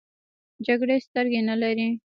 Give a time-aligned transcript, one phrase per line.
[0.65, 1.87] جګړې سترګې نه لري.